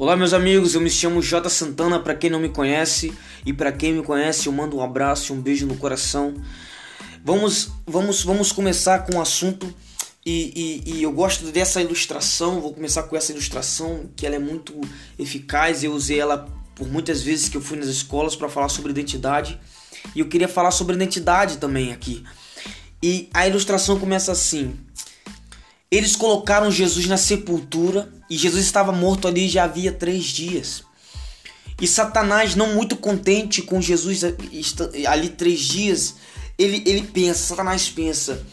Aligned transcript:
Olá, 0.00 0.16
meus 0.16 0.32
amigos, 0.32 0.74
eu 0.74 0.80
me 0.80 0.88
chamo 0.88 1.20
J 1.20 1.46
Santana, 1.50 2.00
para 2.00 2.14
quem 2.14 2.30
não 2.30 2.40
me 2.40 2.48
conhece, 2.48 3.12
e 3.44 3.52
para 3.52 3.70
quem 3.70 3.92
me 3.92 4.02
conhece, 4.02 4.46
eu 4.46 4.52
mando 4.52 4.78
um 4.78 4.82
abraço 4.82 5.30
e 5.30 5.36
um 5.36 5.42
beijo 5.42 5.66
no 5.66 5.76
coração. 5.76 6.32
Vamos, 7.22 7.68
vamos, 7.86 8.22
vamos 8.22 8.50
começar 8.50 9.00
com 9.00 9.16
o 9.16 9.18
um 9.18 9.20
assunto 9.20 9.70
e, 10.24 10.80
e, 10.86 10.92
e, 10.94 11.02
eu 11.02 11.12
gosto 11.12 11.44
dessa 11.52 11.82
ilustração. 11.82 12.62
Vou 12.62 12.72
começar 12.72 13.02
com 13.02 13.14
essa 13.14 13.30
ilustração 13.30 14.08
que 14.16 14.24
ela 14.24 14.36
é 14.36 14.38
muito 14.38 14.72
eficaz. 15.18 15.84
Eu 15.84 15.92
usei 15.92 16.18
ela 16.18 16.48
por 16.74 16.88
muitas 16.88 17.22
vezes 17.22 17.50
que 17.50 17.58
eu 17.58 17.60
fui 17.60 17.76
nas 17.76 17.88
escolas 17.88 18.34
para 18.34 18.48
falar 18.48 18.70
sobre 18.70 18.92
identidade 18.92 19.60
e 20.16 20.20
eu 20.20 20.28
queria 20.30 20.48
falar 20.48 20.70
sobre 20.70 20.96
identidade 20.96 21.58
também 21.58 21.92
aqui. 21.92 22.24
E 23.02 23.28
a 23.34 23.46
ilustração 23.46 24.00
começa 24.00 24.32
assim: 24.32 24.74
eles 25.90 26.16
colocaram 26.16 26.70
Jesus 26.70 27.06
na 27.06 27.18
sepultura 27.18 28.18
e 28.30 28.36
Jesus 28.36 28.64
estava 28.64 28.92
morto 28.92 29.26
ali 29.26 29.48
já 29.48 29.64
havia 29.64 29.90
três 29.90 30.26
dias. 30.26 30.84
E 31.80 31.86
Satanás, 31.86 32.54
não 32.54 32.74
muito 32.74 32.94
contente 32.94 33.60
com 33.60 33.82
Jesus 33.82 34.22
ali 35.08 35.28
três 35.30 35.60
dias, 35.60 36.14
ele, 36.56 36.82
ele 36.86 37.02
pensa, 37.02 37.48
Satanás 37.48 37.88
pensa, 37.88 38.46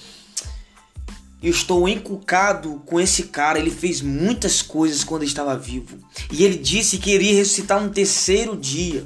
eu 1.44 1.52
estou 1.52 1.88
encucado 1.88 2.82
com 2.86 3.00
esse 3.00 3.24
cara, 3.24 3.60
ele 3.60 3.70
fez 3.70 4.02
muitas 4.02 4.62
coisas 4.64 5.04
quando 5.04 5.24
estava 5.24 5.56
vivo. 5.56 6.00
E 6.32 6.44
ele 6.44 6.58
disse 6.58 6.98
que 6.98 7.12
iria 7.12 7.36
ressuscitar 7.36 7.84
no 7.84 7.92
terceiro 7.92 8.58
dia. 8.58 9.06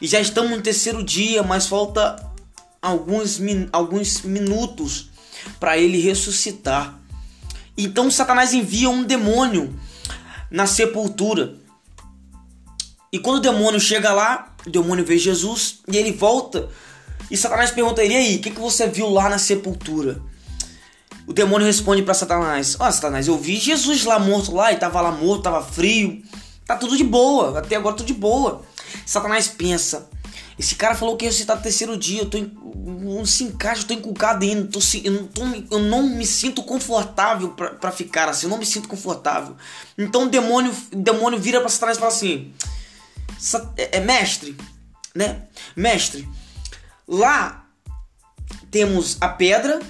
E 0.00 0.06
já 0.06 0.20
estamos 0.20 0.50
no 0.50 0.60
terceiro 0.60 1.02
dia, 1.02 1.42
mas 1.42 1.66
falta 1.66 2.30
alguns, 2.82 3.40
alguns 3.72 4.22
minutos 4.22 5.08
para 5.58 5.78
ele 5.78 6.00
ressuscitar. 6.00 6.99
Então 7.84 8.10
Satanás 8.10 8.52
envia 8.52 8.88
um 8.90 9.02
demônio 9.02 9.78
na 10.50 10.66
sepultura. 10.66 11.54
E 13.12 13.18
quando 13.18 13.38
o 13.38 13.40
demônio 13.40 13.80
chega 13.80 14.12
lá, 14.12 14.54
o 14.66 14.70
demônio 14.70 15.04
vê 15.04 15.18
Jesus 15.18 15.80
e 15.88 15.96
ele 15.96 16.12
volta. 16.12 16.68
E 17.30 17.36
Satanás 17.36 17.70
pergunta 17.70 18.02
ele: 18.02 18.14
aí, 18.14 18.36
o 18.36 18.40
que, 18.40 18.50
que 18.50 18.60
você 18.60 18.86
viu 18.86 19.08
lá 19.08 19.28
na 19.28 19.38
sepultura? 19.38 20.20
O 21.26 21.32
demônio 21.32 21.66
responde 21.66 22.02
para 22.02 22.14
Satanás: 22.14 22.76
Ó, 22.78 22.88
oh, 22.88 22.92
Satanás, 22.92 23.28
eu 23.28 23.38
vi 23.38 23.56
Jesus 23.56 24.04
lá 24.04 24.18
morto 24.18 24.54
lá, 24.54 24.72
e 24.72 24.76
tava 24.76 25.00
lá 25.00 25.12
morto, 25.12 25.42
tava 25.42 25.62
frio. 25.62 26.22
Tá 26.66 26.76
tudo 26.76 26.96
de 26.96 27.04
boa, 27.04 27.58
até 27.58 27.76
agora 27.76 27.96
tudo 27.96 28.06
de 28.06 28.14
boa. 28.14 28.62
Satanás 29.06 29.48
pensa: 29.48 30.08
esse 30.60 30.74
cara 30.74 30.94
falou 30.94 31.16
que 31.16 31.24
ia 31.24 31.30
no 31.32 31.62
terceiro 31.62 31.96
dia. 31.96 32.20
Eu 32.20 32.28
tô 32.28 32.36
não 32.38 33.24
se 33.24 33.44
encaixa, 33.44 33.80
eu 33.80 33.86
tô 33.86 33.94
encucado 33.94 34.44
ainda. 34.44 34.68
Tô, 34.68 34.78
eu, 35.02 35.12
não 35.12 35.26
tô, 35.26 35.42
eu 35.70 35.78
não 35.78 36.02
me 36.02 36.26
sinto 36.26 36.62
confortável 36.62 37.48
para 37.52 37.90
ficar 37.90 38.28
assim. 38.28 38.44
Eu 38.44 38.50
não 38.50 38.58
me 38.58 38.66
sinto 38.66 38.86
confortável. 38.86 39.56
Então 39.96 40.24
o 40.24 40.28
demônio, 40.28 40.70
demônio 40.92 41.38
vira 41.38 41.60
para 41.60 41.70
Satanás 41.70 41.96
e 41.96 42.00
fala 42.00 42.12
assim: 42.12 42.52
é, 43.74 43.96
é 43.96 44.00
mestre, 44.00 44.54
né? 45.14 45.44
Mestre, 45.74 46.28
lá 47.08 47.64
temos 48.70 49.16
a 49.18 49.30
pedra, 49.30 49.80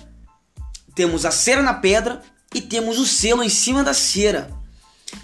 temos 0.94 1.26
a 1.26 1.32
cera 1.32 1.62
na 1.62 1.74
pedra 1.74 2.22
e 2.54 2.60
temos 2.60 2.96
o 3.00 3.06
selo 3.06 3.42
em 3.42 3.48
cima 3.48 3.82
da 3.82 3.92
cera. 3.92 4.52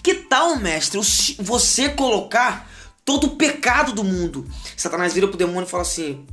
Que 0.03 0.13
tal, 0.13 0.57
mestre, 0.57 0.99
você 1.39 1.89
colocar 1.91 2.69
todo 3.07 3.29
o 3.29 3.37
pecado 3.37 3.93
do 3.93 4.05
mundo. 4.05 4.47
Satanás 4.77 5.15
vira 5.15 5.29
pro 5.29 5.39
demônio 5.39 5.63
e 5.63 5.71
fala 5.71 5.83
assim: 5.85 6.27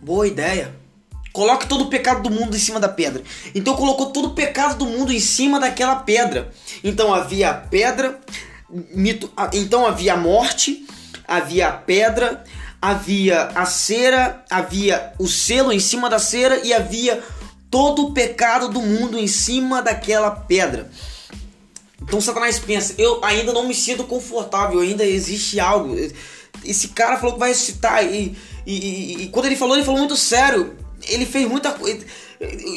Boa 0.00 0.28
ideia. 0.28 0.78
Coloque 1.32 1.66
todo 1.66 1.84
o 1.84 1.88
pecado 1.88 2.22
do 2.22 2.30
mundo 2.30 2.56
em 2.56 2.58
cima 2.58 2.78
da 2.78 2.88
pedra. 2.88 3.22
Então 3.54 3.74
colocou 3.76 4.06
todo 4.06 4.28
o 4.28 4.34
pecado 4.34 4.76
do 4.76 4.84
mundo 4.84 5.12
em 5.12 5.20
cima 5.20 5.58
daquela 5.58 5.96
pedra. 5.96 6.52
Então 6.84 7.14
havia 7.14 7.50
a 7.50 7.54
pedra, 7.54 8.20
mito, 8.68 9.30
então 9.52 9.86
havia 9.86 10.14
a 10.14 10.16
morte, 10.16 10.84
havia 11.26 11.68
a 11.68 11.72
pedra, 11.72 12.44
havia 12.82 13.44
a 13.54 13.64
cera, 13.64 14.44
havia 14.50 15.12
o 15.20 15.28
selo 15.28 15.72
em 15.72 15.78
cima 15.78 16.10
da 16.10 16.18
cera 16.18 16.66
e 16.66 16.74
havia 16.74 17.22
todo 17.70 18.06
o 18.06 18.12
pecado 18.12 18.68
do 18.68 18.82
mundo 18.82 19.16
em 19.16 19.28
cima 19.28 19.80
daquela 19.80 20.32
pedra. 20.32 20.90
Então 22.10 22.20
Satanás 22.20 22.58
pensa, 22.58 22.92
eu 22.98 23.24
ainda 23.24 23.52
não 23.52 23.68
me 23.68 23.74
sinto 23.74 24.02
confortável, 24.02 24.80
ainda 24.80 25.06
existe 25.06 25.60
algo. 25.60 25.94
Esse 26.64 26.88
cara 26.88 27.16
falou 27.16 27.34
que 27.34 27.38
vai 27.38 27.50
ressuscitar 27.50 28.04
e, 28.04 28.36
e, 28.66 28.74
e, 28.74 29.22
e 29.22 29.28
quando 29.28 29.46
ele 29.46 29.54
falou, 29.54 29.76
ele 29.76 29.84
falou 29.84 30.00
muito 30.00 30.16
sério. 30.16 30.76
Ele 31.06 31.24
fez 31.24 31.48
muita 31.48 31.70
coisa. 31.70 32.04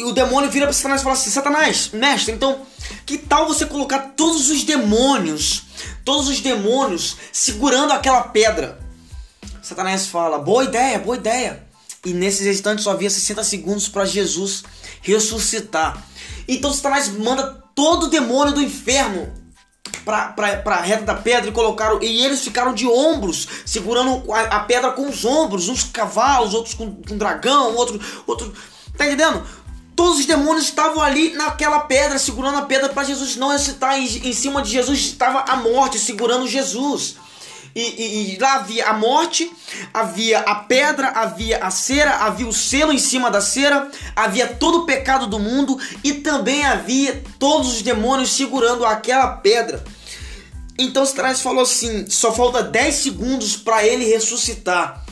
O 0.06 0.12
demônio 0.12 0.52
vira 0.52 0.68
para 0.68 0.74
Satanás 0.74 1.02
e 1.02 1.04
fala 1.04 1.16
assim: 1.16 1.32
Satanás, 1.32 1.90
mestre, 1.92 2.32
então 2.32 2.62
que 3.08 3.18
tal 3.18 3.48
você 3.48 3.66
colocar 3.66 4.14
todos 4.16 4.52
os 4.52 4.64
demônios, 4.64 5.64
todos 6.06 6.28
os 6.30 6.40
demônios 6.40 7.18
segurando 7.32 7.92
aquela 7.92 8.22
pedra? 8.22 8.78
Satanás 9.64 10.06
fala: 10.06 10.38
Boa 10.38 10.64
ideia, 10.64 11.00
boa 11.00 11.18
ideia. 11.18 11.64
E 12.06 12.14
nesses 12.14 12.46
instantes 12.46 12.84
só 12.84 12.92
havia 12.92 13.10
60 13.10 13.44
segundos 13.44 13.90
para 13.90 14.06
Jesus 14.06 14.64
ressuscitar. 15.02 16.06
Então 16.48 16.72
Satanás 16.72 17.08
manda 17.08 17.63
todo 17.76 18.04
o 18.04 18.10
demônio 18.10 18.54
do 18.54 18.62
inferno 18.62 19.32
pra, 20.04 20.28
pra, 20.30 20.58
pra 20.58 20.82
reta 20.82 21.04
da 21.04 21.16
pedra 21.16 21.50
e 21.50 21.54
colocaram. 21.54 22.02
E 22.02 22.26
eles 22.26 22.42
ficaram 22.42 22.74
de 22.74 22.88
ombros, 22.88 23.48
segurando 23.66 24.32
a, 24.32 24.42
a 24.42 24.60
pedra 24.62 24.92
com 24.92 25.08
os 25.08 25.26
ombros, 25.26 25.70
uns 25.70 25.84
cavalos, 25.84 26.54
outros 26.54 26.74
com, 26.74 26.96
com 26.96 27.18
dragão, 27.18 27.76
outro, 27.76 28.00
outro. 28.28 28.54
Tá 28.98 29.06
entendendo? 29.06 29.44
Todos 29.96 30.20
os 30.20 30.26
demônios 30.26 30.66
estavam 30.66 31.02
ali 31.02 31.34
naquela 31.34 31.82
pedra, 31.82 32.18
segurando 32.18 32.58
a 32.58 32.64
pedra 32.64 32.90
para 32.90 33.04
Jesus 33.04 33.36
não 33.36 33.50
ressuscitar. 33.50 33.98
Em, 33.98 34.06
em 34.06 34.34
cima 34.34 34.62
de 34.62 34.72
Jesus 34.72 35.00
estava 35.00 35.46
a 35.48 35.56
morte, 35.56 36.00
segurando 36.00 36.48
Jesus. 36.48 37.18
E, 37.76 37.82
e, 37.82 38.36
e, 38.36 38.38
lá 38.38 38.56
havia 38.56 38.88
a 38.88 38.94
morte, 38.94 39.52
havia 39.92 40.40
a 40.40 40.56
pedra, 40.56 41.08
havia 41.08 41.58
a 41.58 41.72
cera, 41.72 42.18
havia 42.18 42.48
o 42.48 42.54
selo 42.54 42.94
em 42.94 43.00
cima 43.00 43.32
da 43.32 43.42
cera, 43.42 43.90
havia 44.16 44.48
todo 44.48 44.80
o 44.80 44.86
pecado 44.86 45.26
do 45.26 45.40
mundo 45.40 45.80
e 46.04 46.14
também 46.14 46.64
havia 46.64 47.24
todos 47.40 47.74
os 47.74 47.82
demônios 47.82 48.32
segurando 48.36 48.86
aquela 48.86 49.28
pedra. 49.38 49.84
Então 50.78 51.06
Satanás 51.06 51.42
falou 51.42 51.64
assim: 51.64 52.06
só 52.08 52.32
falta 52.32 52.62
10 52.62 52.96
segundos 52.96 53.56
para 53.56 53.86
ele 53.86 54.06
ressuscitar. 54.06 55.04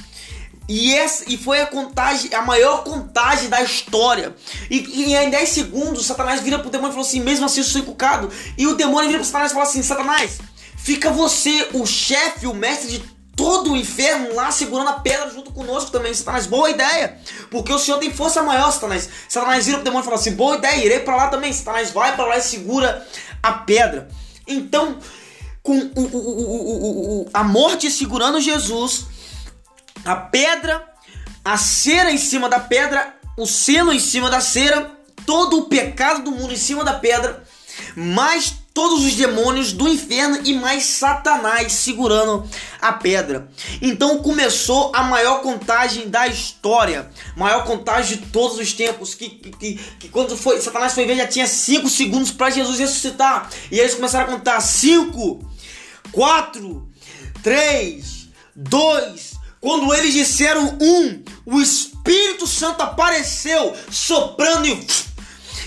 E, 0.70 0.94
essa, 0.94 1.26
e 1.28 1.38
foi 1.38 1.60
a 1.60 1.66
contagem, 1.66 2.34
a 2.34 2.44
maior 2.44 2.84
contagem 2.84 3.50
da 3.50 3.62
história. 3.62 4.34
E, 4.70 4.78
e 4.78 5.16
em 5.16 5.30
10 5.30 5.50
segundos, 5.50 6.06
Satanás 6.06 6.42
vira 6.42 6.60
pro 6.60 6.70
demônio 6.70 6.92
e 6.92 6.94
falou 6.94 7.08
assim: 7.08 7.20
mesmo 7.20 7.46
assim 7.46 7.60
eu 7.60 7.66
sou 7.66 7.82
encucado. 7.82 8.32
E 8.58 8.68
o 8.68 8.76
demônio 8.76 9.08
vira 9.08 9.20
pro 9.20 9.28
Satanás 9.28 9.52
e 9.52 9.54
fala 9.54 9.68
assim: 9.68 9.84
Satanás, 9.84 10.40
Fica 10.84 11.12
você, 11.12 11.70
o 11.74 11.86
chefe, 11.86 12.48
o 12.48 12.54
mestre 12.54 12.98
de 12.98 13.12
todo 13.36 13.74
o 13.74 13.78
inferno 13.78 14.34
lá 14.34 14.52
segurando 14.52 14.90
a 14.90 15.00
pedra 15.00 15.30
junto 15.30 15.52
conosco 15.52 15.92
também, 15.92 16.14
Satanás. 16.14 16.48
Boa 16.48 16.70
ideia, 16.70 17.20
porque 17.50 17.72
o 17.72 17.80
Senhor 17.80 18.00
tem 18.00 18.12
força 18.12 18.42
maior, 18.42 18.72
Satanás. 18.72 19.08
Satanás 19.28 19.66
vira 19.66 19.78
pro 19.78 19.86
demônio 19.86 20.04
e 20.04 20.06
fala 20.06 20.18
assim: 20.18 20.34
boa 20.34 20.58
ideia, 20.58 20.86
irei 20.86 21.00
para 21.00 21.16
lá 21.16 21.28
também. 21.28 21.54
Satanás 21.54 21.92
vai 21.92 22.16
para 22.16 22.26
lá 22.26 22.38
e 22.38 22.42
segura 22.42 23.06
a 23.42 23.54
pedra. 23.54 24.10
Então, 24.48 24.98
com 25.62 25.78
o, 25.78 26.02
o, 26.02 27.22
o, 27.22 27.30
a 27.34 27.44
morte 27.44 27.90
segurando 27.92 28.42
Jesus, 28.42 29.06
a 30.04 30.16
pedra, 30.16 30.84
a 31.46 31.58
cera 31.58 32.12
em 32.12 32.18
cima 32.18 32.50
da 32.50 32.60
pedra, 32.60 33.16
o 33.38 33.46
selo 33.46 33.94
em 33.94 34.00
cima 34.00 34.30
da 34.30 34.42
cera, 34.42 34.92
todo 35.26 35.60
o 35.60 35.66
pecado 35.66 36.24
do 36.24 36.32
mundo 36.32 36.54
em 36.54 36.58
cima 36.58 36.84
da 36.84 36.94
pedra, 36.94 37.44
mais 37.96 38.61
todos 38.74 39.06
os 39.06 39.16
demônios 39.16 39.74
do 39.74 39.88
inferno 39.88 40.40
e 40.46 40.54
mais 40.54 40.84
Satanás 40.84 41.72
segurando 41.74 42.48
a 42.82 42.94
pedra. 42.94 43.50
Então 43.82 44.20
começou 44.20 44.92
a 44.96 45.04
maior 45.04 45.42
contagem 45.42 46.10
da 46.10 46.28
história, 46.28 47.10
maior 47.36 47.66
contagem 47.66 48.18
de 48.18 48.28
todos 48.28 48.58
os 48.58 48.74
tempos. 48.74 49.14
Que, 49.14 49.30
que, 49.30 49.52
que, 49.52 49.76
que 50.00 50.10
quando 50.10 50.38
foi 50.38 50.60
Satanás 50.62 50.94
foi 50.94 51.06
ver 51.06 51.18
já 51.18 51.28
tinha 51.28 51.48
5 51.48 51.90
segundos 51.90 52.32
para 52.32 52.50
Jesus 52.50 52.80
ressuscitar 52.80 53.50
e 53.70 53.80
eles 53.80 53.96
começaram 53.96 54.26
a 54.26 54.38
contar 54.38 54.62
5, 54.62 55.40
4, 56.12 56.90
3, 57.44 58.30
2. 58.56 59.32
Quando 59.60 59.94
eles 59.94 60.14
disseram 60.14 60.76
um, 60.82 61.24
o 61.46 61.62
Espírito 61.62 62.48
Santo 62.48 62.82
apareceu 62.82 63.76
soprando 63.92 64.66
e 64.68 65.11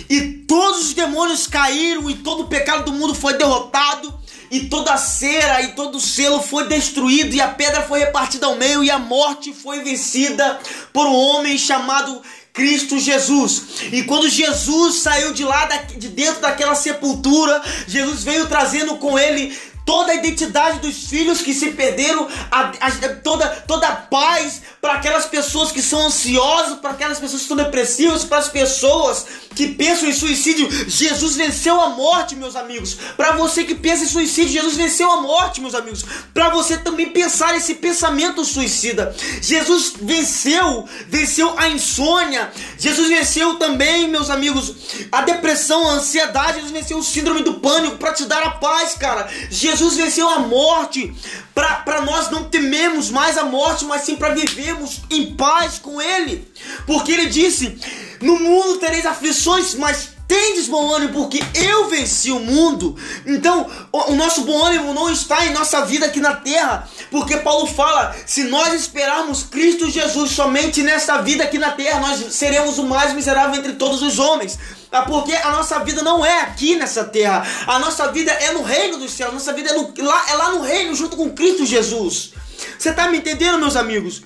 e 0.09 0.45
todos 0.47 0.89
os 0.89 0.95
demônios 0.95 1.47
caíram 1.47 2.11
e 2.11 2.17
todo 2.17 2.45
o 2.45 2.49
pecado 2.49 2.85
do 2.85 2.93
mundo 2.93 3.15
foi 3.15 3.35
derrotado 3.35 4.13
e 4.51 4.69
toda 4.69 4.93
a 4.93 4.97
cera 4.97 5.63
e 5.63 5.73
todo 5.73 5.97
o 5.97 6.01
selo 6.01 6.41
foi 6.43 6.69
destruído 6.69 7.35
e 7.35 7.41
a 7.41 7.49
pedra 7.49 7.83
foi 7.83 8.01
repartida 8.01 8.47
ao 8.47 8.57
meio 8.57 8.85
e 8.85 8.91
a 8.91 8.99
morte 8.99 9.53
foi 9.53 9.81
vencida 9.81 10.61
por 10.93 11.07
um 11.07 11.15
homem 11.15 11.59
chamado 11.59 12.23
Cristo 12.53 12.99
Jesus. 13.01 13.63
E 13.91 14.05
quando 14.05 14.29
Jesus 14.29 15.01
saiu 15.01 15.33
de 15.33 15.43
lá, 15.43 15.67
de 15.67 16.09
dentro 16.09 16.41
daquela 16.41 16.77
sepultura, 16.77 17.61
Jesus 17.89 18.23
veio 18.23 18.47
trazendo 18.47 18.97
com 18.97 19.19
ele 19.19 19.57
toda 19.85 20.13
a 20.13 20.15
identidade 20.15 20.79
dos 20.79 21.09
filhos 21.09 21.43
que 21.43 21.53
se 21.53 21.73
perderam, 21.73 22.27
a, 22.51 22.73
a, 22.81 22.91
toda, 23.23 23.49
toda 23.67 23.87
a 23.87 23.97
paz 23.97 24.63
para 24.81 24.95
aquelas 24.95 25.27
pessoas 25.27 25.73
que 25.73 25.83
são 25.83 26.07
ansiosas, 26.07 26.79
para 26.79 26.91
aquelas 26.91 27.19
pessoas 27.19 27.43
que 27.43 27.53
estão 27.53 27.57
depressivas, 27.57 28.25
para 28.25 28.39
as 28.39 28.49
pessoas 28.49 29.27
que 29.55 29.69
pensam 29.69 30.09
em 30.09 30.13
suicídio. 30.13 30.69
Jesus 30.89 31.37
venceu 31.37 31.81
a 31.81 31.91
morte, 31.91 32.35
meus 32.35 32.57
amigos. 32.57 32.97
Para 33.17 33.33
você 33.33 33.65
que 33.65 33.75
pensa 33.75 34.05
em 34.05 34.09
suicídio, 34.09 34.53
Jesus 34.53 34.77
venceu 34.77 35.11
a 35.11 35.21
morte, 35.21 35.61
meus 35.61 35.75
amigos. 35.75 36.05
Para 36.33 36.51
você 36.51 36.77
também 36.77 37.11
pensar 37.11 37.57
esse 37.57 37.75
pensamento 37.77 38.45
suicida. 38.45 39.15
Jesus 39.41 39.95
venceu, 40.01 40.87
venceu 41.09 41.55
a 41.59 41.69
insônia. 41.69 42.51
Jesus 42.79 43.09
venceu 43.09 43.55
também, 43.57 44.09
meus 44.09 44.31
amigos, 44.31 44.75
a 45.13 45.23
depressão, 45.23 45.89
a 45.89 45.93
ansiedade. 45.95 46.55
Jesus 46.55 46.73
venceu 46.73 46.99
o 46.99 47.03
síndrome 47.03 47.43
do 47.43 47.55
pânico 47.55 47.97
para 47.97 48.13
te 48.13 48.25
dar 48.25 48.43
a 48.43 48.51
paz, 48.51 48.95
cara. 48.95 49.29
Jesus 49.51 49.74
venceu 49.97 50.29
a 50.29 50.41
morte 50.41 51.15
para 51.55 52.01
nós 52.03 52.31
não 52.31 52.45
tememos 52.45 53.11
mais 53.11 53.37
a 53.39 53.45
morte, 53.45 53.85
mas 53.85 54.03
sim 54.03 54.17
para 54.17 54.35
vivermos 54.35 55.01
em 55.11 55.35
paz 55.35 55.79
com 55.79 56.01
Ele. 56.01 56.47
Porque 56.87 57.13
Ele 57.13 57.27
disse: 57.27 57.79
No 58.21 58.39
mundo 58.39 58.79
tereis 58.79 59.07
aflições, 59.07 59.75
mas 59.75 60.14
tendes 60.27 60.69
bom 60.69 60.93
ânimo, 60.93 61.13
porque 61.13 61.43
eu 61.55 61.89
venci 61.89 62.31
o 62.31 62.41
mundo. 62.41 62.97
Então, 63.27 63.71
o, 63.93 64.13
o, 64.13 64.17
nosso 64.17 64.43
bom 64.43 64.65
ânimo 64.65 64.95
não 64.95 65.11
está 65.11 65.47
em 65.47 65.53
nossa 65.53 65.85
vida 65.85 66.07
aqui 66.07 66.21
na 66.21 66.37
terra, 66.37 66.89
porque 67.11 67.37
Paulo 67.39 67.67
fala: 67.67 68.15
se 68.27 68.45
nós 68.45 68.73
esperarmos 68.75 69.43
Cristo 69.43 69.91
Jesus 69.91 70.33
somente 70.33 70.83
nesta 70.83 71.19
vida 71.23 71.45
aqui 71.45 71.59
na 71.59 71.71
terra, 71.71 72.01
nós 72.01 72.35
seremos 72.35 72.79
o 72.79 72.85
mais 72.85 73.13
miserável 73.13 73.55
entre 73.57 73.75
todos 73.75 74.03
os 74.03 74.19
homens. 74.19 74.59
Ah, 74.91 75.03
porque 75.03 75.35
a 75.35 75.51
nossa 75.51 75.81
vida 75.81 76.03
não 76.03 76.25
é 76.25 76.43
aqui 76.43 76.77
nessa 76.77 77.03
terra. 77.03 77.45
A 77.67 77.81
nossa 77.81 78.13
vida 78.13 78.31
é 78.31 78.53
no 78.53 78.63
reino 78.63 78.97
dos 78.97 79.11
céus. 79.11 79.31
A 79.31 79.35
nossa 79.35 79.53
vida 79.53 79.71
é, 79.71 79.73
no, 79.73 79.93
lá, 79.99 80.31
é 80.31 80.35
lá 80.35 80.53
no 80.53 80.63
reino 80.63 80.95
junto 80.95 81.17
com 81.17 81.31
Cristo 81.31 81.67
Jesus. 81.67 82.33
Você 82.79 82.91
está 82.91 83.09
me 83.09 83.19
entendendo, 83.19 83.59
meus 83.59 83.75
amigos? 83.75 84.23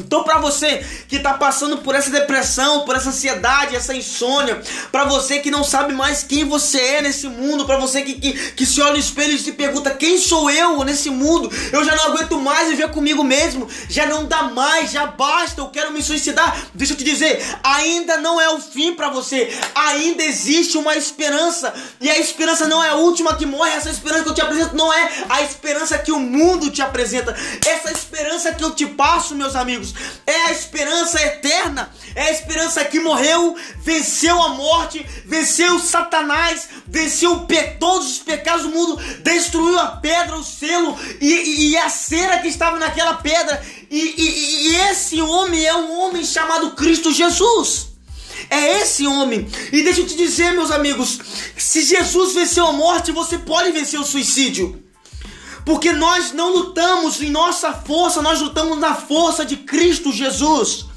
Então, 0.00 0.24
para 0.24 0.38
você 0.38 0.84
que 1.08 1.16
está 1.16 1.34
passando 1.34 1.78
por 1.78 1.94
essa 1.94 2.10
depressão, 2.10 2.84
por 2.84 2.96
essa 2.96 3.10
ansiedade, 3.10 3.76
essa 3.76 3.94
insônia, 3.94 4.60
para 4.90 5.04
você 5.04 5.38
que 5.40 5.50
não 5.50 5.62
sabe 5.62 5.92
mais 5.92 6.22
quem 6.22 6.44
você 6.44 6.80
é 6.80 7.02
nesse 7.02 7.28
mundo, 7.28 7.64
para 7.64 7.78
você 7.78 8.02
que, 8.02 8.14
que, 8.14 8.32
que 8.52 8.66
se 8.66 8.80
olha 8.80 8.92
no 8.92 8.98
espelho 8.98 9.34
e 9.34 9.38
se 9.38 9.52
pergunta 9.52 9.90
quem 9.90 10.18
sou 10.18 10.50
eu 10.50 10.82
nesse 10.84 11.10
mundo, 11.10 11.50
eu 11.72 11.84
já 11.84 11.94
não 11.94 12.06
aguento 12.06 12.40
mais 12.40 12.68
viver 12.68 12.90
comigo 12.90 13.22
mesmo, 13.22 13.68
já 13.88 14.06
não 14.06 14.24
dá 14.24 14.44
mais, 14.44 14.90
já 14.90 15.06
basta, 15.06 15.60
eu 15.60 15.68
quero 15.68 15.92
me 15.92 16.02
suicidar. 16.02 16.56
Deixa 16.74 16.94
eu 16.94 16.96
te 16.96 17.04
dizer, 17.04 17.42
ainda 17.62 18.16
não 18.16 18.40
é 18.40 18.48
o 18.50 18.60
fim 18.60 18.94
para 18.94 19.10
você, 19.10 19.52
ainda 19.74 20.22
existe 20.22 20.76
uma 20.78 20.96
esperança, 20.96 21.72
e 22.00 22.10
a 22.10 22.18
esperança 22.18 22.66
não 22.66 22.82
é 22.82 22.90
a 22.90 22.94
última 22.94 23.36
que 23.36 23.46
morre, 23.46 23.72
essa 23.72 23.90
esperança 23.90 24.24
que 24.24 24.30
eu 24.30 24.34
te 24.34 24.40
apresento 24.40 24.74
não 24.74 24.92
é 24.92 25.10
a 25.28 25.42
esperança 25.42 25.98
que 25.98 26.12
o 26.12 26.18
mundo 26.18 26.70
te 26.70 26.82
apresenta, 26.82 27.36
essa 27.66 27.92
esperança 27.92 28.29
que 28.52 28.64
eu 28.64 28.74
te 28.74 28.86
passo, 28.86 29.34
meus 29.34 29.54
amigos 29.54 29.94
é 30.30 30.46
a 30.46 30.52
esperança 30.52 31.20
eterna, 31.20 31.90
é 32.14 32.22
a 32.22 32.30
esperança 32.30 32.84
que 32.84 33.00
morreu, 33.00 33.56
venceu 33.78 34.40
a 34.40 34.50
morte, 34.50 35.04
venceu 35.26 35.78
Satanás, 35.78 36.68
venceu 36.86 37.46
todos 37.78 38.10
os 38.12 38.18
pecados 38.18 38.62
do 38.62 38.70
mundo, 38.70 38.96
destruiu 39.22 39.78
a 39.78 39.88
pedra, 39.88 40.36
o 40.36 40.44
selo 40.44 40.96
e, 41.20 41.70
e 41.70 41.76
a 41.76 41.88
cera 41.88 42.38
que 42.38 42.48
estava 42.48 42.78
naquela 42.78 43.14
pedra. 43.14 43.62
E, 43.90 43.98
e, 43.98 44.68
e 44.68 44.76
esse 44.90 45.20
homem 45.20 45.64
é 45.64 45.74
um 45.74 46.00
homem 46.00 46.24
chamado 46.24 46.72
Cristo 46.72 47.12
Jesus. 47.12 47.88
É 48.48 48.80
esse 48.80 49.06
homem. 49.06 49.48
E 49.72 49.82
deixa 49.82 50.00
eu 50.00 50.06
te 50.06 50.16
dizer, 50.16 50.52
meus 50.52 50.70
amigos, 50.70 51.18
se 51.56 51.82
Jesus 51.82 52.34
venceu 52.34 52.66
a 52.66 52.72
morte, 52.72 53.12
você 53.12 53.38
pode 53.38 53.70
vencer 53.72 53.98
o 54.00 54.04
suicídio. 54.04 54.89
Porque 55.64 55.92
nós 55.92 56.32
não 56.32 56.52
lutamos 56.52 57.20
em 57.22 57.30
nossa 57.30 57.72
força, 57.72 58.22
nós 58.22 58.40
lutamos 58.40 58.78
na 58.78 58.94
força 58.94 59.44
de 59.44 59.56
Cristo 59.56 60.12
Jesus. 60.12 60.89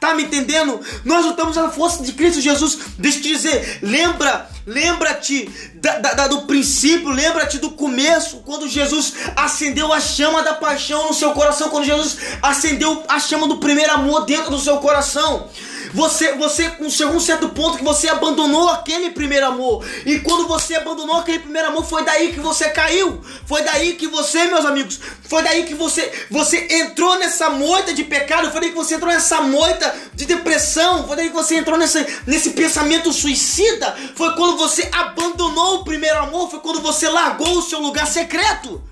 Tá 0.00 0.14
me 0.14 0.24
entendendo? 0.24 0.80
Nós 1.04 1.24
lutamos 1.24 1.56
na 1.56 1.70
força 1.70 2.02
de 2.04 2.12
Cristo 2.12 2.40
Jesus. 2.40 2.78
Deixa 2.98 3.18
eu 3.18 3.22
te 3.22 3.28
dizer, 3.28 3.78
lembra, 3.82 4.48
lembra-te 4.64 5.50
da, 5.74 5.98
da, 5.98 6.28
do 6.28 6.42
princípio, 6.42 7.10
lembra-te 7.10 7.58
do 7.58 7.70
começo, 7.70 8.42
quando 8.44 8.68
Jesus 8.68 9.14
acendeu 9.34 9.92
a 9.92 10.00
chama 10.00 10.42
da 10.42 10.54
paixão 10.54 11.08
no 11.08 11.14
seu 11.14 11.32
coração, 11.32 11.68
quando 11.68 11.84
Jesus 11.84 12.16
acendeu 12.40 13.02
a 13.08 13.18
chama 13.18 13.48
do 13.48 13.58
primeiro 13.58 13.92
amor 13.92 14.24
dentro 14.24 14.50
do 14.50 14.60
seu 14.60 14.78
coração. 14.78 15.48
Você, 15.94 16.34
você 16.34 16.70
chegou 16.90 17.14
um 17.14 17.20
certo 17.20 17.48
ponto 17.50 17.78
que 17.78 17.84
você 17.84 18.08
abandonou 18.08 18.68
aquele 18.68 19.10
primeiro 19.10 19.46
amor. 19.46 19.84
E 20.04 20.20
quando 20.20 20.46
você 20.46 20.74
abandonou 20.74 21.16
aquele 21.16 21.38
primeiro 21.38 21.68
amor, 21.68 21.84
foi 21.84 22.04
daí 22.04 22.32
que 22.32 22.40
você 22.40 22.68
caiu. 22.70 23.20
Foi 23.46 23.62
daí 23.62 23.94
que 23.94 24.06
você, 24.06 24.44
meus 24.44 24.64
amigos, 24.64 25.00
foi 25.28 25.42
daí 25.42 25.64
que 25.64 25.74
você, 25.74 26.26
você 26.30 26.66
entrou 26.70 27.18
nessa 27.18 27.50
moita 27.50 27.92
de 27.92 28.04
pecado. 28.04 28.50
Foi 28.50 28.60
daí 28.60 28.70
que 28.70 28.76
você 28.76 28.94
entrou 28.96 29.10
nessa 29.10 29.40
moita 29.40 29.87
de 30.14 30.24
depressão. 30.24 31.06
Que 31.08 31.28
você 31.30 31.56
entrou 31.56 31.78
nesse, 31.78 32.04
nesse 32.26 32.50
pensamento 32.50 33.12
suicida. 33.12 33.96
Foi 34.14 34.34
quando 34.34 34.56
você 34.56 34.88
abandonou 34.92 35.76
o 35.76 35.84
primeiro 35.84 36.18
amor. 36.18 36.50
Foi 36.50 36.60
quando 36.60 36.80
você 36.80 37.08
largou 37.08 37.58
o 37.58 37.62
seu 37.62 37.80
lugar 37.80 38.06
secreto. 38.06 38.82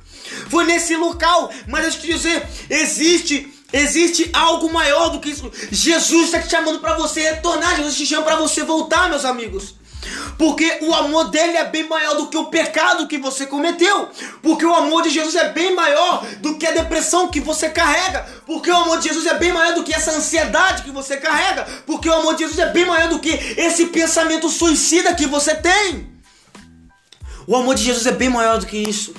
Foi 0.48 0.64
nesse 0.64 0.96
local. 0.96 1.50
Mas 1.66 1.84
eu 1.84 2.00
te 2.00 2.06
dizer, 2.06 2.46
existe 2.68 3.52
Existe 3.72 4.30
algo 4.32 4.72
maior 4.72 5.10
do 5.10 5.18
que 5.18 5.30
isso. 5.30 5.50
Jesus 5.70 6.26
está 6.26 6.40
te 6.40 6.50
chamando 6.50 6.78
para 6.78 6.94
você 6.94 7.20
retornar. 7.20 7.76
Jesus 7.76 7.96
te 7.96 8.06
chama 8.06 8.24
para 8.24 8.36
você 8.36 8.62
voltar, 8.62 9.08
meus 9.08 9.24
amigos. 9.24 9.74
Porque 10.38 10.78
o 10.82 10.94
amor 10.94 11.30
dele 11.30 11.56
é 11.56 11.64
bem 11.64 11.88
maior 11.88 12.14
do 12.16 12.28
que 12.28 12.36
o 12.36 12.46
pecado 12.46 13.06
que 13.06 13.18
você 13.18 13.46
cometeu. 13.46 14.08
Porque 14.42 14.64
o 14.64 14.74
amor 14.74 15.02
de 15.02 15.10
Jesus 15.10 15.34
é 15.34 15.48
bem 15.50 15.74
maior 15.74 16.24
do 16.40 16.58
que 16.58 16.66
a 16.66 16.72
depressão 16.72 17.28
que 17.28 17.40
você 17.40 17.70
carrega. 17.70 18.26
Porque 18.46 18.70
o 18.70 18.76
amor 18.76 18.98
de 18.98 19.08
Jesus 19.08 19.26
é 19.26 19.34
bem 19.34 19.52
maior 19.52 19.74
do 19.74 19.82
que 19.82 19.94
essa 19.94 20.12
ansiedade 20.12 20.82
que 20.82 20.90
você 20.90 21.16
carrega. 21.16 21.64
Porque 21.86 22.08
o 22.08 22.14
amor 22.14 22.34
de 22.34 22.44
Jesus 22.44 22.58
é 22.58 22.70
bem 22.70 22.84
maior 22.84 23.08
do 23.08 23.18
que 23.18 23.30
esse 23.30 23.86
pensamento 23.86 24.48
suicida 24.48 25.14
que 25.14 25.26
você 25.26 25.54
tem. 25.54 26.16
O 27.46 27.56
amor 27.56 27.74
de 27.74 27.84
Jesus 27.84 28.06
é 28.06 28.12
bem 28.12 28.28
maior 28.28 28.58
do 28.58 28.66
que 28.66 28.76
isso. 28.76 29.14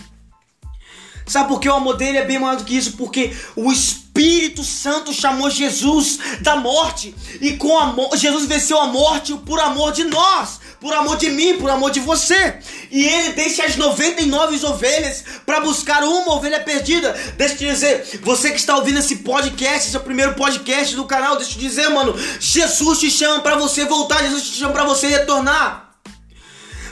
Sabe 1.27 1.49
por 1.49 1.59
que 1.59 1.67
o 1.67 1.73
amor 1.73 1.97
dele 1.97 2.17
é 2.17 2.25
bem 2.25 2.39
maior 2.39 2.55
do 2.55 2.63
que 2.63 2.77
isso? 2.77 2.93
Porque 2.93 3.35
o 3.53 3.69
Espírito 3.69 4.63
Santo 4.63 5.13
chamou 5.13 5.49
Jesus 5.49 6.19
da 6.41 6.55
morte. 6.55 7.13
E 7.41 7.57
com 7.57 7.77
amor, 7.77 8.15
Jesus 8.15 8.45
venceu 8.45 8.79
a 8.79 8.87
morte 8.87 9.33
por 9.45 9.59
amor 9.59 9.91
de 9.91 10.05
nós, 10.05 10.61
por 10.79 10.93
amor 10.93 11.17
de 11.17 11.29
mim, 11.29 11.57
por 11.57 11.69
amor 11.69 11.91
de 11.91 11.99
você. 11.99 12.55
E 12.91 13.05
ele 13.05 13.33
deixa 13.33 13.65
as 13.65 13.75
99 13.75 14.65
ovelhas 14.65 15.23
para 15.45 15.59
buscar 15.59 16.03
uma 16.03 16.33
ovelha 16.33 16.59
perdida. 16.59 17.13
Deixa 17.37 17.53
eu 17.53 17.57
te 17.57 17.65
dizer, 17.65 18.19
você 18.21 18.51
que 18.51 18.57
está 18.57 18.75
ouvindo 18.75 18.99
esse 18.99 19.17
podcast, 19.17 19.87
esse 19.87 19.95
é 19.95 19.99
o 19.99 20.03
primeiro 20.03 20.33
podcast 20.35 20.95
do 20.95 21.05
canal, 21.05 21.35
deixa 21.37 21.51
eu 21.51 21.55
te 21.55 21.59
dizer, 21.59 21.89
mano, 21.89 22.15
Jesus 22.39 22.99
te 22.99 23.09
chama 23.09 23.41
para 23.41 23.55
você 23.55 23.85
voltar, 23.85 24.21
Jesus 24.23 24.43
te 24.43 24.59
chama 24.59 24.73
para 24.73 24.83
você 24.83 25.07
retornar. 25.07 25.87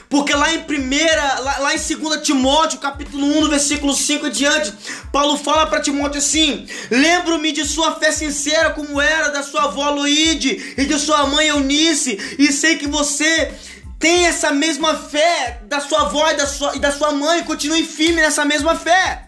Porque 0.08 0.32
lá 0.32 0.54
em 0.54 0.62
primeira, 0.62 1.40
lá, 1.40 1.58
lá 1.58 1.74
em 1.74 1.78
2 1.78 2.22
Timóteo, 2.22 2.78
capítulo 2.78 3.26
1, 3.44 3.48
versículo 3.48 3.92
5 3.92 4.28
e 4.28 4.30
diante, 4.30 4.72
Paulo 5.12 5.36
fala 5.36 5.66
para 5.66 5.80
Timóteo 5.80 6.18
assim: 6.18 6.66
Lembro-me 6.90 7.50
de 7.50 7.64
sua 7.64 7.96
fé 7.96 8.12
sincera, 8.12 8.70
como 8.70 9.00
era 9.00 9.30
da 9.30 9.42
sua 9.42 9.64
avó 9.64 9.90
Luíde 9.90 10.74
e 10.78 10.84
de 10.84 10.98
sua 10.98 11.26
mãe 11.26 11.48
Eunice, 11.48 12.36
e 12.38 12.52
sei 12.52 12.76
que 12.76 12.86
você 12.86 13.52
tem 13.98 14.26
essa 14.26 14.50
mesma 14.50 14.94
fé 14.94 15.62
da 15.64 15.80
sua 15.80 16.02
avó 16.02 16.30
e 16.30 16.36
da 16.36 16.46
sua, 16.46 16.76
e 16.76 16.78
da 16.78 16.92
sua 16.92 17.12
mãe, 17.12 17.42
continue 17.44 17.84
firme 17.84 18.20
nessa 18.20 18.44
mesma 18.44 18.74
fé. 18.74 19.26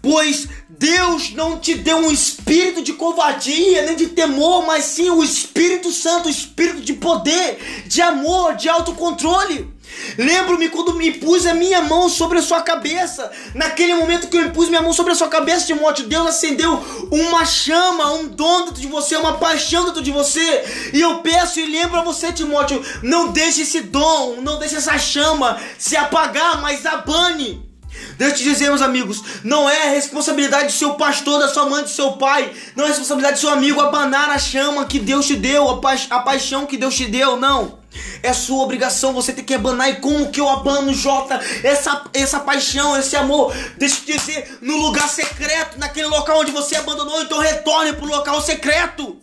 Pois 0.00 0.48
Deus 0.68 1.32
não 1.32 1.58
te 1.58 1.74
deu 1.74 1.98
um 1.98 2.10
espírito 2.10 2.82
de 2.82 2.92
covardia, 2.94 3.82
nem 3.82 3.94
de 3.94 4.08
temor, 4.08 4.66
mas 4.66 4.84
sim 4.84 5.10
o 5.10 5.22
Espírito 5.22 5.92
Santo, 5.92 6.26
o 6.26 6.30
espírito 6.30 6.80
de 6.80 6.94
poder, 6.94 7.84
de 7.86 8.02
amor, 8.02 8.56
de 8.56 8.68
autocontrole. 8.68 9.72
Lembro-me 10.18 10.68
quando 10.68 10.94
me 10.94 11.12
pus 11.12 11.46
a 11.46 11.54
minha 11.54 11.80
mão 11.82 12.08
sobre 12.08 12.38
a 12.38 12.42
sua 12.42 12.60
cabeça. 12.62 13.30
Naquele 13.54 13.94
momento 13.94 14.28
que 14.28 14.36
eu 14.36 14.46
impus 14.46 14.68
minha 14.68 14.82
mão 14.82 14.92
sobre 14.92 15.12
a 15.12 15.14
sua 15.14 15.28
cabeça, 15.28 15.66
Timóteo, 15.66 16.06
Deus 16.06 16.26
acendeu 16.26 16.82
uma 17.10 17.44
chama, 17.44 18.12
um 18.12 18.28
dom 18.28 18.66
dentro 18.66 18.80
de 18.80 18.86
você, 18.86 19.16
uma 19.16 19.38
paixão 19.38 19.84
dentro 19.84 20.02
de 20.02 20.10
você. 20.10 20.90
E 20.92 21.00
eu 21.00 21.18
peço 21.18 21.60
e 21.60 21.66
lembro 21.66 21.98
a 21.98 22.02
você, 22.02 22.32
Timóteo, 22.32 22.84
não 23.02 23.32
deixe 23.32 23.62
esse 23.62 23.80
dom, 23.80 24.40
não 24.40 24.58
deixe 24.58 24.76
essa 24.76 24.98
chama 24.98 25.58
se 25.78 25.96
apagar, 25.96 26.60
mas 26.60 26.84
abane. 26.86 27.72
Deixa 28.16 28.34
eu 28.34 28.38
te 28.38 28.44
dizer, 28.44 28.68
meus 28.68 28.82
amigos, 28.82 29.22
não 29.44 29.68
é 29.68 29.90
responsabilidade 29.90 30.66
do 30.66 30.72
seu 30.72 30.94
pastor, 30.94 31.38
da 31.38 31.48
sua 31.48 31.66
mãe, 31.66 31.82
do 31.82 31.88
seu 31.88 32.12
pai, 32.12 32.52
não 32.74 32.84
é 32.84 32.88
responsabilidade 32.88 33.36
do 33.36 33.40
seu 33.40 33.50
amigo 33.50 33.80
abanar 33.80 34.30
a 34.30 34.38
chama 34.38 34.84
que 34.84 34.98
Deus 34.98 35.26
te 35.26 35.36
deu, 35.36 35.68
a, 35.68 35.80
pa 35.80 35.94
a 36.10 36.20
paixão 36.20 36.66
que 36.66 36.76
Deus 36.76 36.94
te 36.94 37.06
deu, 37.06 37.36
não. 37.36 37.81
É 38.22 38.32
sua 38.32 38.62
obrigação, 38.62 39.12
você 39.12 39.32
tem 39.32 39.44
que 39.44 39.54
abanar. 39.54 39.90
E 39.90 39.96
como 39.96 40.30
que 40.30 40.40
eu 40.40 40.48
abano, 40.48 40.94
Jota, 40.94 41.40
essa, 41.62 42.04
essa 42.14 42.40
paixão, 42.40 42.96
esse 42.96 43.16
amor? 43.16 43.54
Deixa 43.76 44.00
eu 44.06 44.16
dizer, 44.16 44.58
no 44.62 44.76
lugar 44.76 45.08
secreto, 45.08 45.78
naquele 45.78 46.06
local 46.06 46.40
onde 46.40 46.52
você 46.52 46.76
abandonou, 46.76 47.20
então 47.22 47.38
retorne 47.38 47.92
para 47.92 48.04
o 48.04 48.08
local 48.08 48.40
secreto. 48.40 49.20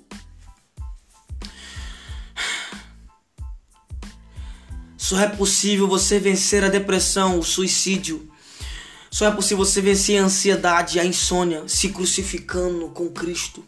Só 5.09 5.19
é 5.19 5.27
possível 5.27 5.88
você 5.88 6.19
vencer 6.19 6.63
a 6.63 6.69
depressão, 6.69 7.39
o 7.39 7.43
suicídio 7.43 8.29
Só 9.09 9.25
é 9.25 9.31
possível 9.31 9.65
você 9.65 9.81
vencer 9.81 10.21
a 10.21 10.25
ansiedade, 10.25 10.99
a 10.99 11.05
insônia, 11.05 11.63
se 11.67 11.89
crucificando 11.89 12.89
com 12.89 13.09
Cristo. 13.09 13.65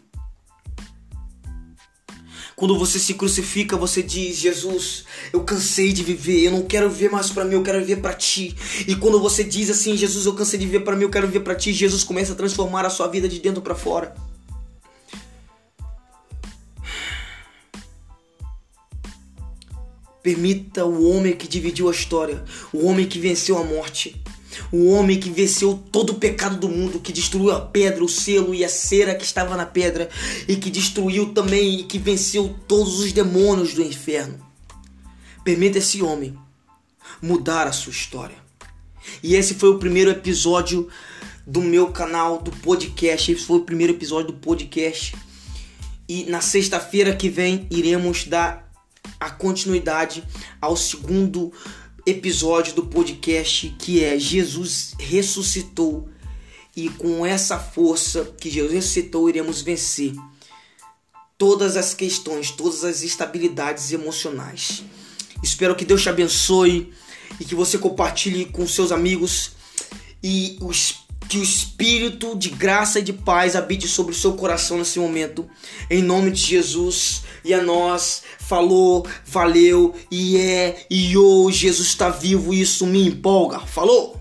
Quando 2.62 2.78
você 2.78 3.00
se 3.00 3.16
crucifica, 3.16 3.76
você 3.76 4.04
diz: 4.04 4.38
Jesus, 4.38 5.04
eu 5.34 5.44
cansei 5.44 5.92
de 5.92 6.04
viver, 6.04 6.44
eu 6.44 6.52
não 6.52 6.62
quero 6.62 6.88
viver 6.92 7.10
mais 7.10 7.32
para 7.32 7.44
mim, 7.44 7.56
eu 7.56 7.64
quero 7.64 7.80
viver 7.80 8.00
para 8.00 8.14
ti. 8.14 8.56
E 8.88 8.96
quando 8.96 9.20
você 9.20 9.44
diz 9.44 9.72
assim: 9.72 9.98
Jesus, 9.98 10.28
eu 10.28 10.36
cansei 10.36 10.60
de 10.60 10.68
viver 10.68 10.82
para 10.82 10.96
mim, 10.96 11.02
eu 11.02 11.10
quero 11.10 11.26
viver 11.26 11.40
para 11.40 11.56
ti, 11.56 11.74
Jesus 11.74 12.04
começa 12.04 12.34
a 12.34 12.36
transformar 12.36 12.86
a 12.86 12.90
sua 12.92 13.08
vida 13.08 13.28
de 13.28 13.40
dentro 13.40 13.64
para 13.64 13.74
fora. 13.74 14.14
Permita 20.22 20.86
o 20.86 21.10
homem 21.10 21.36
que 21.36 21.48
dividiu 21.48 21.90
a 21.90 21.92
história, 21.92 22.44
o 22.72 22.86
homem 22.86 23.08
que 23.08 23.18
venceu 23.18 23.58
a 23.58 23.64
morte, 23.64 24.22
o 24.72 24.92
homem 24.92 25.20
que 25.20 25.30
venceu 25.30 25.82
todo 25.92 26.12
o 26.12 26.16
pecado 26.16 26.58
do 26.58 26.70
mundo, 26.70 27.00
que 27.00 27.12
destruiu 27.12 27.52
a 27.52 27.62
pedra, 27.62 28.04
o 28.04 28.10
selo 28.10 28.54
e 28.54 28.64
a 28.64 28.70
cera 28.70 29.16
que 29.16 29.24
estava 29.24 29.56
na 29.56 29.66
pedra, 29.66 30.10
e 30.48 30.56
que 30.56 30.70
destruiu 30.70 31.34
também 31.34 31.80
e 31.80 31.84
que 31.84 31.98
venceu 31.98 32.56
todos 32.68 33.00
os 33.00 33.12
demônios 33.12 33.74
do 33.74 33.82
inferno. 33.82 34.40
Permita 35.44 35.78
esse 35.78 36.02
homem 36.02 36.38
mudar 37.22 37.68
a 37.68 37.72
sua 37.72 37.92
história. 37.92 38.36
E 39.24 39.36
esse 39.36 39.56
foi 39.56 39.70
o 39.70 39.80
primeiro 39.80 40.12
episódio 40.12 40.88
do 41.46 41.62
meu 41.62 41.92
canal, 41.92 42.42
do 42.42 42.52
podcast. 42.52 43.32
Esse 43.32 43.44
foi 43.44 43.58
o 43.58 43.64
primeiro 43.64 43.94
episódio 43.94 44.28
do 44.28 44.40
podcast. 44.40 45.16
E 46.08 46.26
na 46.26 46.42
sexta-feira 46.42 47.16
que 47.16 47.30
vem 47.30 47.68
iremos 47.72 48.26
dar 48.26 48.70
a 49.20 49.30
continuidade 49.30 50.24
ao 50.60 50.76
segundo 50.76 51.52
episódio 52.06 52.74
do 52.74 52.86
podcast 52.86 53.74
que 53.78 54.04
é 54.04 54.18
Jesus 54.18 54.96
ressuscitou 55.00 56.10
e 56.76 56.90
com 56.90 57.26
essa 57.26 57.60
força 57.60 58.26
que 58.40 58.50
Jesus 58.50 58.74
ressuscitou 58.74 59.30
iremos 59.30 59.62
vencer 59.62 60.14
todas 61.38 61.76
as 61.76 61.94
questões, 61.94 62.52
todas 62.52 62.84
as 62.84 63.02
estabilidades 63.04 63.92
emocionais. 63.92 64.84
Espero 65.44 65.76
que 65.76 65.84
Deus 65.86 66.02
te 66.02 66.10
abençoe 66.10 66.94
e 67.40 67.46
que 67.46 67.56
você 67.56 67.78
compartilhe 67.78 68.46
com 68.46 68.68
seus 68.68 68.92
amigos 68.92 69.52
e 70.24 70.58
os 70.62 71.01
que 71.32 71.38
o 71.38 71.44
espírito 71.44 72.36
de 72.36 72.50
graça 72.50 73.00
e 73.00 73.02
de 73.02 73.14
paz 73.14 73.56
habite 73.56 73.88
sobre 73.88 74.12
o 74.12 74.16
seu 74.16 74.34
coração 74.34 74.78
nesse 74.78 75.00
momento. 75.00 75.48
Em 75.90 76.04
nome 76.04 76.30
de 76.30 76.42
Jesus. 76.42 77.24
E 77.46 77.54
a 77.54 77.62
nós 77.62 78.24
falou, 78.38 79.08
valeu 79.26 79.96
e 80.12 80.36
é 80.38 80.86
e 80.90 81.18
oh, 81.18 81.50
Jesus 81.50 81.88
está 81.88 82.10
vivo, 82.10 82.54
isso 82.54 82.86
me 82.86 83.08
empolga. 83.08 83.60
Falou. 83.60 84.21